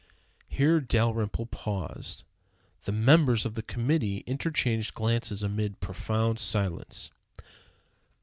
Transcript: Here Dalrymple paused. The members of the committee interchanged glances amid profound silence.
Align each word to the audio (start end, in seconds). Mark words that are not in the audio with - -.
Here 0.47 0.81
Dalrymple 0.81 1.45
paused. 1.45 2.23
The 2.85 2.91
members 2.91 3.45
of 3.45 3.53
the 3.53 3.61
committee 3.61 4.23
interchanged 4.25 4.95
glances 4.95 5.43
amid 5.43 5.79
profound 5.79 6.39
silence. 6.39 7.11